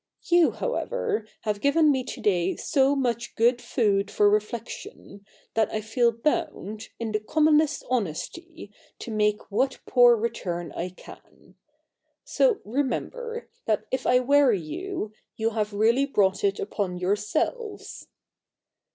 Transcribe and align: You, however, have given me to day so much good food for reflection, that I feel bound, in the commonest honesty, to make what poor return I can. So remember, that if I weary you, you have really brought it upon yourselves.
You, 0.23 0.49
however, 0.49 1.27
have 1.41 1.61
given 1.61 1.91
me 1.91 2.03
to 2.05 2.21
day 2.21 2.55
so 2.55 2.95
much 2.95 3.35
good 3.35 3.61
food 3.61 4.09
for 4.09 4.27
reflection, 4.31 5.27
that 5.53 5.71
I 5.71 5.79
feel 5.81 6.11
bound, 6.11 6.89
in 6.97 7.11
the 7.11 7.19
commonest 7.19 7.83
honesty, 7.87 8.71
to 8.97 9.11
make 9.11 9.51
what 9.51 9.79
poor 9.85 10.15
return 10.15 10.71
I 10.71 10.89
can. 10.89 11.53
So 12.23 12.61
remember, 12.65 13.47
that 13.67 13.85
if 13.91 14.07
I 14.07 14.17
weary 14.21 14.59
you, 14.59 15.13
you 15.37 15.51
have 15.51 15.71
really 15.71 16.07
brought 16.07 16.43
it 16.43 16.59
upon 16.59 16.97
yourselves. 16.97 18.07